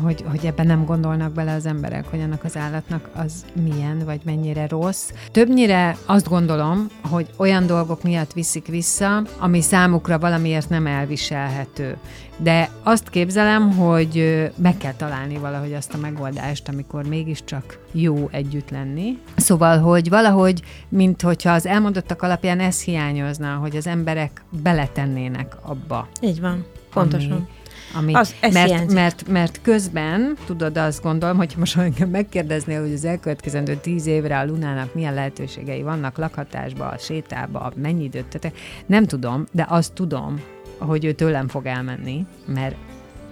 [0.03, 4.19] hogy, hogy ebben nem gondolnak bele az emberek, hogy annak az állatnak az milyen, vagy
[4.23, 5.09] mennyire rossz.
[5.31, 11.97] Többnyire azt gondolom, hogy olyan dolgok miatt viszik vissza, ami számukra valamiért nem elviselhető.
[12.41, 18.69] De azt képzelem, hogy meg kell találni valahogy azt a megoldást, amikor mégiscsak jó együtt
[18.69, 19.17] lenni.
[19.35, 26.07] Szóval, hogy valahogy, mint hogyha az elmondottak alapján ez hiányozna, hogy az emberek beletennének abba.
[26.21, 27.31] Így van, pontosan.
[27.31, 27.47] Ami,
[27.93, 33.05] ami, az, mert, mert, mert közben, tudod, azt gondolom, hogy most engem megkérdeznél, hogy az
[33.05, 38.51] elkövetkezendő tíz évre a Lunának milyen lehetőségei vannak lakhatásba, a sétába, mennyi időt,
[38.85, 40.41] nem tudom, de azt tudom,
[40.79, 42.75] hogy ő tőlem fog elmenni, mert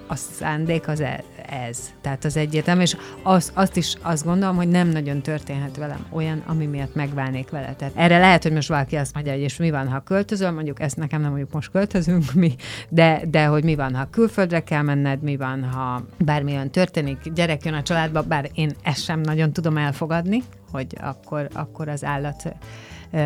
[0.07, 1.23] a szándék az e-
[1.67, 1.93] ez.
[2.01, 6.43] Tehát az egyértelmű, és az, azt is azt gondolom, hogy nem nagyon történhet velem olyan,
[6.45, 7.73] ami miatt megválnék vele.
[7.77, 10.81] Tehát erre lehet, hogy most valaki azt mondja, hogy és mi van, ha költözöl, mondjuk
[10.81, 12.55] ezt nekem nem mondjuk most költözünk mi,
[12.89, 17.33] de, de hogy mi van, ha külföldre kell menned, mi van, ha bármi olyan történik,
[17.33, 22.03] gyerek jön a családba, bár én ezt sem nagyon tudom elfogadni, hogy akkor, akkor az
[22.03, 22.55] állat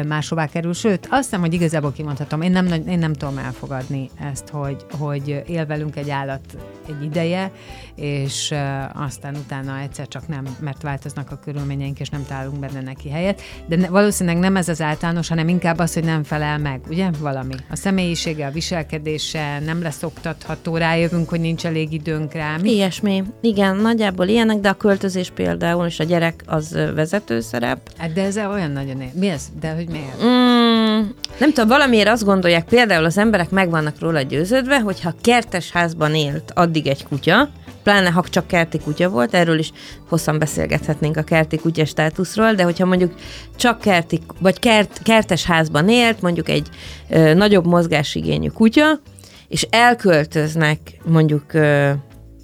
[0.07, 0.73] máshová kerül.
[0.73, 5.43] Sőt, azt hiszem, hogy igazából kimondhatom, én nem, én nem tudom elfogadni ezt, hogy, hogy
[5.47, 6.41] él velünk egy állat
[6.87, 7.51] egy ideje,
[7.95, 8.53] és
[8.93, 13.41] aztán utána egyszer csak nem, mert változnak a körülményeink, és nem találunk benne neki helyet.
[13.65, 17.09] De ne, valószínűleg nem ez az általános, hanem inkább az, hogy nem felel meg, ugye?
[17.19, 17.53] Valami.
[17.69, 22.57] A személyisége, a viselkedése nem lesz oktatható, rájövünk, hogy nincs elég időnk rá.
[22.61, 22.71] Mi?
[22.71, 23.23] Ilyesmi.
[23.41, 27.91] Igen, nagyjából ilyenek, de a költözés például, és a gyerek az vezető szerep.
[27.97, 29.03] Hát de ez olyan nagyon.
[29.13, 29.51] Mi ez?
[29.59, 30.23] De hogy miért?
[30.23, 35.71] Mm, nem tudom, valamiért azt gondolják, például az emberek meg vannak róla győződve, hogyha kertes
[35.71, 37.49] házban élt addig egy kutya,
[37.83, 39.71] pláne ha csak kerti kutya volt, erről is
[40.09, 43.13] hosszan beszélgethetnénk a kerti kutya státuszról, de hogyha mondjuk
[43.55, 46.67] csak kerti, vagy kert, kertes házban élt, mondjuk egy
[47.09, 48.99] ö, nagyobb mozgásigényű kutya,
[49.47, 51.91] és elköltöznek mondjuk ö,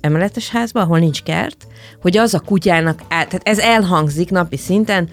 [0.01, 1.67] emeletes házba, ahol nincs kert,
[2.01, 5.09] hogy az a kutyának, tehát ez elhangzik napi szinten,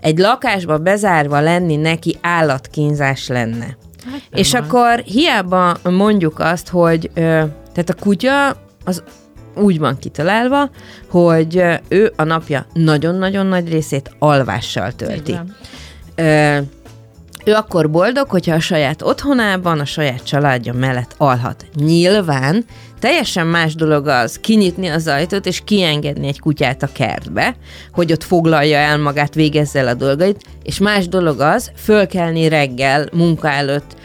[0.00, 3.76] egy lakásba bezárva lenni neki állatkínzás lenne.
[4.12, 4.62] Hát és van.
[4.62, 7.20] akkor hiába mondjuk azt, hogy ö,
[7.72, 9.02] tehát a kutya az
[9.54, 10.70] úgy van kitalálva,
[11.08, 15.38] hogy ő a napja nagyon-nagyon nagy részét alvással tölti.
[16.14, 16.58] Ö,
[17.48, 21.66] ő akkor boldog, hogyha a saját otthonában, a saját családja mellett alhat.
[21.74, 22.64] Nyilván
[23.00, 27.56] teljesen más dolog az kinyitni az ajtót és kiengedni egy kutyát a kertbe,
[27.92, 33.08] hogy ott foglalja el magát, végezze el a dolgait, és más dolog az fölkelni reggel
[33.12, 33.96] munka előtt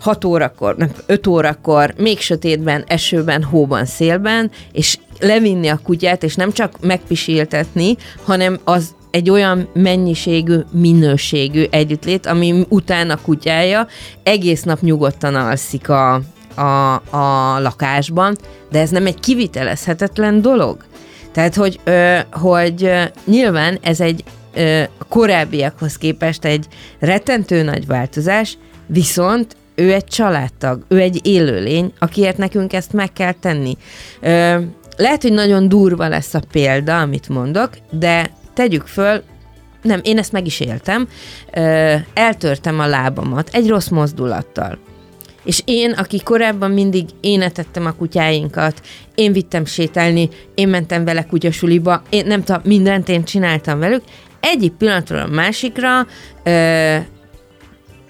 [0.00, 6.34] 6 órakor, nem, 5 órakor, még sötétben, esőben, hóban, szélben, és levinni a kutyát, és
[6.34, 13.86] nem csak megpisiltetni, hanem az egy olyan mennyiségű, minőségű együttlét, ami után a kutyája
[14.22, 16.14] egész nap nyugodtan alszik a,
[16.54, 18.36] a, a lakásban,
[18.70, 20.84] de ez nem egy kivitelezhetetlen dolog.
[21.32, 22.90] Tehát, hogy, ö, hogy
[23.24, 26.66] nyilván ez egy ö, korábbiakhoz képest egy
[26.98, 33.32] rettentő nagy változás, viszont ő egy családtag, ő egy élőlény, akiért nekünk ezt meg kell
[33.32, 33.76] tenni.
[34.20, 34.58] Ö,
[34.96, 39.22] lehet, hogy nagyon durva lesz a példa, amit mondok, de tegyük föl,
[39.82, 41.08] nem, én ezt meg is éltem,
[42.14, 44.78] eltörtem a lábamat egy rossz mozdulattal.
[45.44, 48.80] És én, aki korábban mindig én etettem a kutyáinkat,
[49.14, 54.02] én vittem sétálni, én mentem vele kutyasuliba, én nem tudom, mindent én csináltam velük,
[54.40, 56.06] egyik pillanatról a másikra
[56.42, 56.96] ö,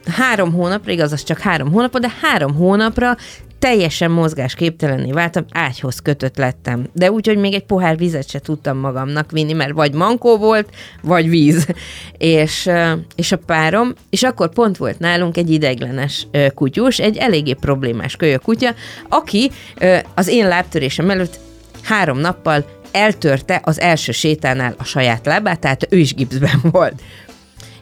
[0.06, 3.16] három hónapra, igaz, az csak három hónapra, de három hónapra
[3.58, 6.86] teljesen mozgásképtelenné váltam, ágyhoz kötött lettem.
[6.92, 10.68] De úgy, hogy még egy pohár vizet se tudtam magamnak vinni, mert vagy mankó volt,
[11.02, 11.66] vagy víz.
[12.18, 12.70] És,
[13.14, 18.42] és a párom, és akkor pont volt nálunk egy ideiglenes kutyus, egy eléggé problémás kölyök
[18.42, 18.74] kutya,
[19.08, 19.50] aki
[20.14, 21.38] az én lábtörésem előtt
[21.82, 27.02] három nappal eltörte az első sétánál a saját lábát, tehát ő is gipszben volt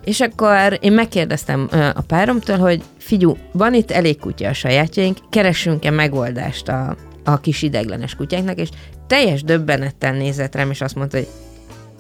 [0.07, 5.90] És akkor én megkérdeztem a páromtól, hogy figyú, van itt elég kutya a sajátjaink, keresünk-e
[5.90, 8.69] megoldást a, a kis ideglenes kutyáknak, és
[9.07, 11.29] teljes döbbenettel nézett rám, és azt mondta, hogy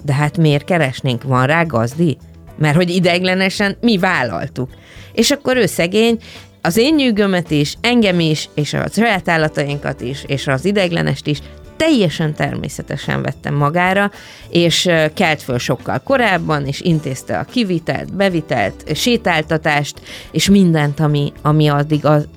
[0.04, 2.18] de hát miért keresnénk, van rá gazdi?
[2.58, 4.70] Mert hogy ideiglenesen mi vállaltuk.
[5.12, 6.18] És akkor ő szegény,
[6.62, 11.40] az én nyűgömet is, engem is, és a saját állatainkat is, és az ideiglenest is
[11.76, 14.10] teljesen természetesen vettem magára,
[14.48, 21.68] és kelt föl sokkal korábban, és intézte a kivitelt, bevitelt, sétáltatást, és mindent, ami, ami
[21.68, 22.28] addig az,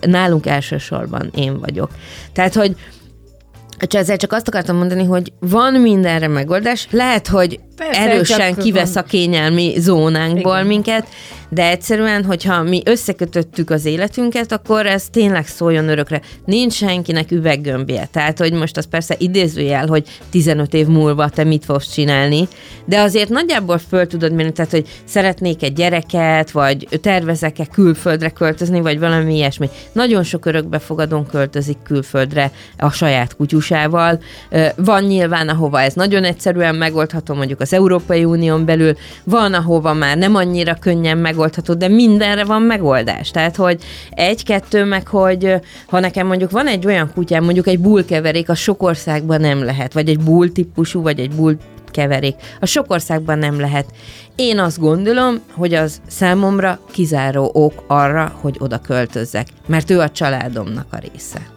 [0.00, 1.90] nálunk elsősorban én vagyok.
[2.32, 2.76] Tehát, hogy
[3.78, 6.88] ezzel csak azt akartam mondani, hogy van mindenre megoldás.
[6.90, 9.02] Lehet, hogy Persze, erősen kivesz van.
[9.02, 10.66] a kényelmi zónánkból Igen.
[10.66, 11.06] minket,
[11.48, 16.20] de egyszerűen, hogyha mi összekötöttük az életünket, akkor ez tényleg szóljon örökre.
[16.44, 18.08] Nincs senkinek üveggömbje.
[18.12, 22.48] Tehát, hogy most az persze idézőjel, hogy 15 év múlva te mit fogsz csinálni,
[22.84, 28.80] de azért nagyjából föl tudod mérni, tehát, hogy szeretnék egy gyereket, vagy tervezek-e külföldre költözni,
[28.80, 29.68] vagy valami ilyesmi.
[29.92, 34.20] Nagyon sok örökbefogadón költözik külföldre a saját kutyusával.
[34.76, 40.16] Van nyilván, ahova ez nagyon egyszerűen megoldható, mondjuk az Európai Unión belül, van, ahova már
[40.16, 43.30] nem annyira könnyen meg megoldható, de mindenre van megoldás.
[43.30, 45.54] Tehát, hogy egy-kettő, meg hogy
[45.86, 49.92] ha nekem mondjuk van egy olyan kutyám, mondjuk egy bullkeverék, a sok országban nem lehet,
[49.92, 51.56] vagy egy bull típusú, vagy egy bull
[51.90, 52.34] keverék.
[52.60, 53.86] A sok országban nem lehet.
[54.34, 60.10] Én azt gondolom, hogy az számomra kizáró ok arra, hogy oda költözzek, mert ő a
[60.10, 61.55] családomnak a része.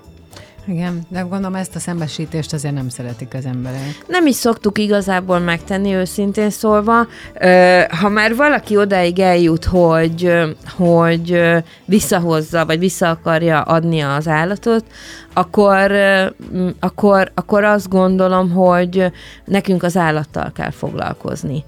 [0.65, 4.03] Igen, de gondolom ezt a szembesítést azért nem szeretik az emberek.
[4.07, 7.07] Nem is szoktuk igazából megtenni, őszintén szólva.
[7.99, 10.33] Ha már valaki odáig eljut, hogy,
[10.77, 11.41] hogy
[11.85, 14.85] visszahozza, vagy vissza akarja adni az állatot,
[15.33, 15.91] akkor,
[16.79, 19.11] akkor, akkor azt gondolom, hogy
[19.45, 21.63] nekünk az állattal kell foglalkozni.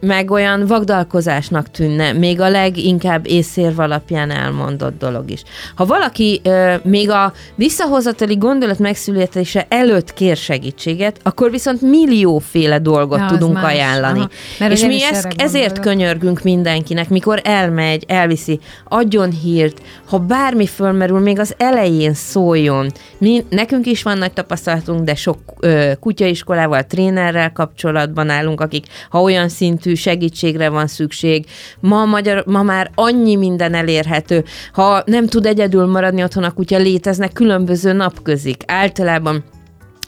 [0.00, 5.42] Meg olyan vagdalkozásnak tűnne, még a leginkább észérv alapján elmondott dolog is.
[5.74, 6.40] Ha valaki
[6.82, 7.32] még a
[7.76, 13.72] visszahozatali gondolat megszületése előtt kér segítséget, akkor viszont millióféle dolgot ja, tudunk más.
[13.72, 14.18] ajánlani.
[14.58, 14.70] Aha.
[14.70, 21.38] És mi ezt, ezért könyörgünk mindenkinek, mikor elmegy, elviszi, adjon hírt, ha bármi fölmerül, még
[21.38, 22.92] az elején szól, szóljon.
[23.18, 29.22] Mi, nekünk is van nagy tapasztalatunk, de sok ö, kutyaiskolával, trénerrel kapcsolatban állunk, akik, ha
[29.22, 31.46] olyan szintű segítségre van szükség,
[31.80, 34.44] ma, magyar, ma már annyi minden elérhető.
[34.72, 37.32] Ha nem tud egyedül maradni otthon a kutya, léteznek
[37.66, 38.62] különböző napközik.
[38.66, 39.44] Általában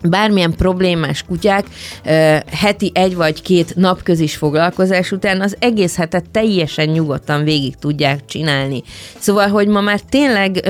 [0.02, 1.64] bármilyen problémás kutyák
[2.50, 8.82] heti egy vagy két napközis foglalkozás után az egész hetet teljesen nyugodtan végig tudják csinálni.
[9.18, 10.68] Szóval, hogy ma már tényleg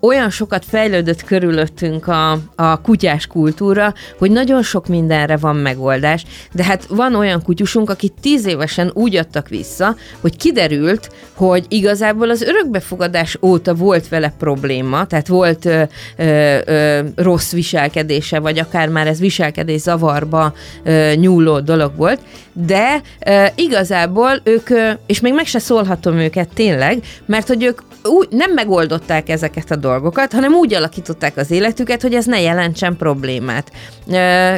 [0.00, 6.64] olyan sokat fejlődött körülöttünk a, a kutyás kultúra, hogy nagyon sok mindenre van megoldás, de
[6.64, 12.42] hát van olyan kutyusunk, akit tíz évesen úgy adtak vissza, hogy kiderült, hogy igazából az
[12.42, 15.82] örökbefogadás óta volt vele probléma, tehát volt ö,
[16.16, 22.20] ö, ö, rossz viselkedése, vagy akár már ez viselkedés zavarba ö, nyúló dolog volt,
[22.52, 27.80] de ö, igazából ők, ö, és még meg se szólhatom őket tényleg, mert hogy ők
[28.04, 32.96] úgy, nem megoldották ezeket a dolgokat, hanem úgy alakították az életüket, hogy ez ne jelentsen
[32.96, 33.70] problémát.
[34.06, 34.54] Ö,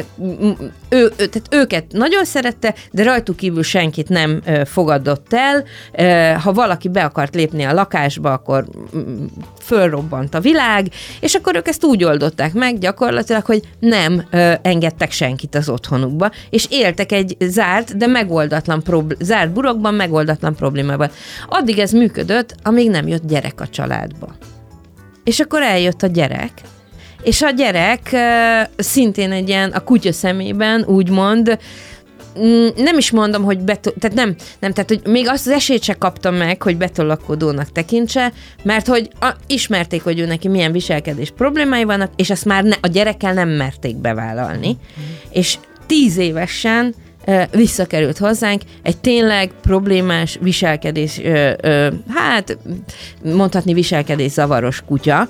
[0.89, 5.63] ő, tehát őket nagyon szerette, de rajtuk kívül senkit nem fogadott el.
[6.37, 8.65] Ha valaki be akart lépni a lakásba, akkor
[9.61, 10.87] fölrobbant a világ,
[11.19, 13.94] és akkor ők ezt úgy oldották meg gyakorlatilag, hogy nem
[14.61, 21.11] engedtek senkit az otthonukba, és éltek egy zárt, de megoldatlan problém, zárt burokban megoldatlan problémával.
[21.49, 24.35] Addig ez működött, amíg nem jött gyerek a családba.
[25.23, 26.51] És akkor eljött a gyerek,
[27.23, 28.15] és a gyerek
[28.77, 31.57] szintén egy ilyen a kutya szemében úgymond
[32.75, 35.93] nem is mondom, hogy betol, tehát nem, nem, tehát hogy még azt az esélyt se
[35.93, 38.31] kaptam meg, hogy betolakodónak tekintse,
[38.63, 42.75] mert hogy a, ismerték, hogy ő neki milyen viselkedés problémái vannak, és azt már ne,
[42.81, 44.69] a gyerekkel nem merték bevállalni.
[44.69, 45.03] Mm.
[45.31, 46.93] És tíz évesen
[47.51, 48.61] visszakerült hozzánk.
[48.81, 51.21] Egy tényleg problémás viselkedés,
[52.13, 52.57] hát
[53.23, 55.27] mondhatni viselkedés zavaros kutya,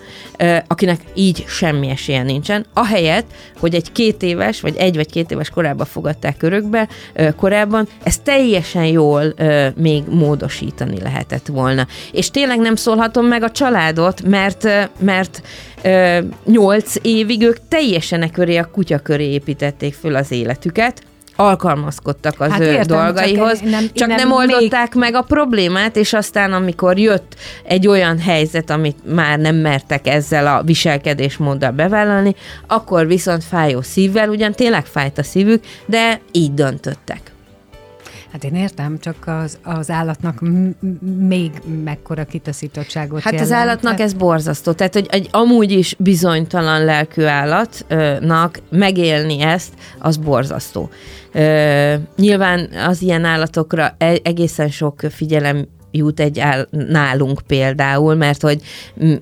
[0.67, 3.25] akinek így semmi esélye nincsen, ahelyett,
[3.59, 6.87] hogy egy két éves, vagy egy vagy két éves korában fogadták örökbe
[7.35, 9.33] korábban, ezt teljesen jól
[9.75, 11.87] még módosítani lehetett volna.
[12.11, 15.41] És tényleg nem szólhatom meg a családot, mert, mert
[16.45, 21.01] nyolc évig ők teljesen e köré, a kutya köré építették föl az életüket,
[21.35, 25.03] alkalmazkodtak az hát ő értem, dolgaihoz, csak nem, csak nem, nem oldották még...
[25.03, 30.47] meg a problémát, és aztán amikor jött egy olyan helyzet, amit már nem mertek ezzel
[30.47, 32.35] a viselkedésmóddal bevállalni,
[32.67, 37.34] akkor viszont fájó szívvel, ugyan tényleg fájt a szívük, de így döntöttek.
[38.35, 40.41] Hát én értem, csak az, az állatnak
[41.27, 41.51] még
[41.83, 43.51] mekkora kitaszítottságot Hát jelent.
[43.51, 44.71] az állatnak ez borzasztó.
[44.71, 50.89] Tehát, hogy egy amúgy is bizonytalan lelkű állatnak megélni ezt, az borzasztó.
[52.15, 58.61] Nyilván az ilyen állatokra e-, egészen sok figyelem jut egy áll, nálunk például, mert hogy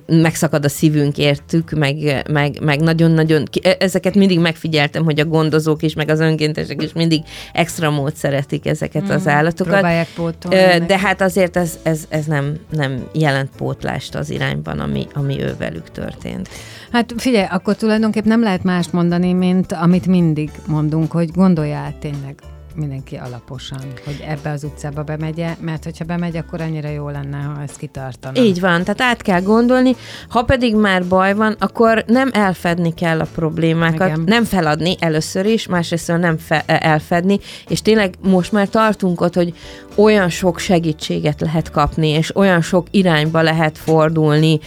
[0.06, 5.82] megszakad a szívünk értük, meg, meg, meg nagyon-nagyon, e, ezeket mindig megfigyeltem, hogy a gondozók
[5.82, 7.22] is, meg az önkéntesek is mindig
[7.52, 9.72] extra mód szeretik ezeket mm, az állatokat.
[9.72, 10.86] Próbálják pótolni.
[10.86, 15.54] De hát azért ez, ez, ez nem, nem jelent pótlást az irányban, ami, ami ő
[15.58, 16.48] velük történt.
[16.92, 22.34] Hát figyelj, akkor tulajdonképpen nem lehet mást mondani, mint amit mindig mondunk, hogy gondoljál tényleg
[22.74, 27.62] mindenki alaposan, hogy ebbe az utcába bemegye, mert hogyha bemegy, akkor annyira jó lenne, ha
[27.62, 28.40] ezt kitartana.
[28.40, 29.96] Így van, tehát át kell gondolni,
[30.28, 34.22] ha pedig már baj van, akkor nem elfedni kell a problémákat, Igen.
[34.26, 39.54] nem feladni először is, másrészt nem fe- elfedni, és tényleg most már tartunk ott, hogy
[39.96, 44.60] olyan sok segítséget lehet kapni, és olyan sok irányba lehet fordulni.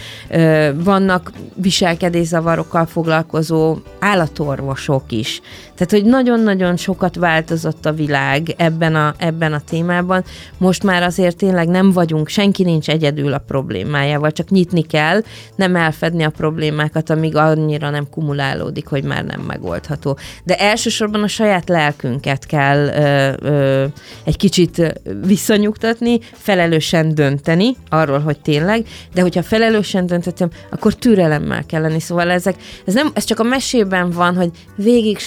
[0.74, 5.40] Vannak viselkedészavarokkal foglalkozó állatorvosok is.
[5.78, 10.24] Tehát, hogy nagyon-nagyon sokat változott a világ ebben a, ebben a témában.
[10.58, 15.22] Most már azért tényleg nem vagyunk, senki nincs egyedül a problémájával, csak nyitni kell,
[15.54, 20.18] nem elfedni a problémákat, amíg annyira nem kumulálódik, hogy már nem megoldható.
[20.44, 23.84] De elsősorban a saját lelkünket kell ö, ö,
[24.24, 31.82] egy kicsit visszanyugtatni, felelősen dönteni arról, hogy tényleg, de hogyha felelősen döntöttem, akkor türelemmel kell
[31.82, 32.00] lenni.
[32.00, 32.54] Szóval ezek,
[32.86, 35.18] ez, nem, ez csak a mesében van, hogy végig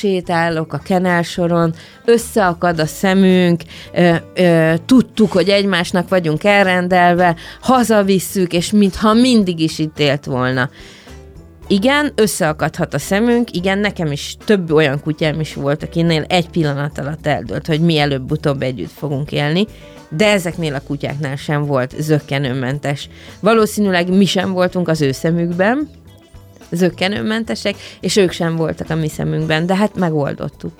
[0.42, 1.74] sétálok a kenelsoron,
[2.06, 3.62] összeakad a szemünk,
[3.94, 10.70] ö, ö, tudtuk, hogy egymásnak vagyunk elrendelve, hazavisszük, és mintha mindig is itt élt volna
[11.68, 16.98] igen, összeakadhat a szemünk, igen, nekem is több olyan kutyám is volt, akinél egy pillanat
[16.98, 19.66] alatt eldőlt, hogy mi előbb-utóbb együtt fogunk élni,
[20.10, 23.10] de ezeknél a kutyáknál sem volt zöggenőmentes.
[23.40, 25.90] Valószínűleg mi sem voltunk az ő szemükben,
[26.72, 30.74] zöggenőmentesek, és ők sem voltak a mi szemünkben, de hát megoldottuk.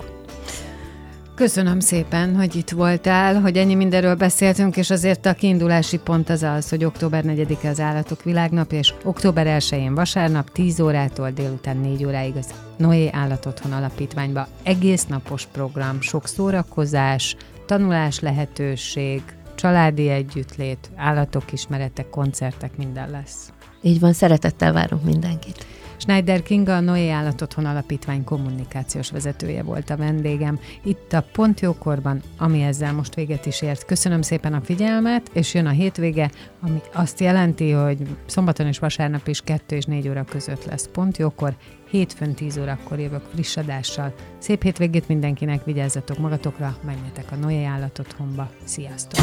[1.34, 6.42] Köszönöm szépen, hogy itt voltál, hogy ennyi mindenről beszéltünk, és azért a kiindulási pont az
[6.42, 12.04] az, hogy október 4-e az Állatok Világnapja, és október 1-én vasárnap 10 órától délután 4
[12.04, 17.36] óráig az Noé Állatotthon Alapítványba egész napos program, sok szórakozás,
[17.66, 19.22] tanulás lehetőség,
[19.54, 23.52] családi együttlét, állatok ismeretek, koncertek, minden lesz.
[23.82, 25.66] Így van, szeretettel várunk mindenkit.
[26.02, 30.58] Schneider Kinga, a Noé Állatotthon Alapítvány kommunikációs vezetője volt a vendégem.
[30.82, 33.84] Itt a Pont Jókorban, ami ezzel most véget is ért.
[33.84, 36.30] Köszönöm szépen a figyelmet, és jön a hétvége,
[36.60, 41.16] ami azt jelenti, hogy szombaton és vasárnap is 2 és 4 óra között lesz Pont
[41.16, 41.54] Jókor,
[41.90, 44.14] hétfőn 10 órakor jövök friss adással.
[44.38, 48.50] Szép hétvégét mindenkinek, vigyázzatok magatokra, menjetek a Noé Állatotthonba.
[48.64, 49.20] Sziasztok!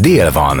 [0.00, 0.60] Dél van.